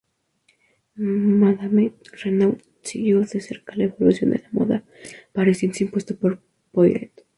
[0.95, 4.83] Madame Renaud siguió de cerca la evolución de la moda
[5.31, 7.23] parisiense impuesta por Poiret.